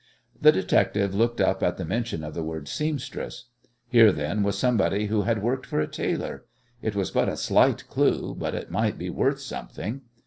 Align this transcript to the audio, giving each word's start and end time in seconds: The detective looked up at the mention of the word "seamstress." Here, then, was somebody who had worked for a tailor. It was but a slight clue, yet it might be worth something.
The 0.41 0.51
detective 0.51 1.13
looked 1.13 1.39
up 1.39 1.61
at 1.61 1.77
the 1.77 1.85
mention 1.85 2.23
of 2.23 2.33
the 2.33 2.41
word 2.41 2.67
"seamstress." 2.67 3.49
Here, 3.87 4.11
then, 4.11 4.41
was 4.41 4.57
somebody 4.57 5.05
who 5.05 5.21
had 5.29 5.43
worked 5.43 5.67
for 5.67 5.79
a 5.79 5.85
tailor. 5.87 6.45
It 6.81 6.95
was 6.95 7.11
but 7.11 7.29
a 7.29 7.37
slight 7.37 7.87
clue, 7.87 8.35
yet 8.41 8.55
it 8.55 8.71
might 8.71 8.97
be 8.97 9.11
worth 9.11 9.39
something. 9.39 10.01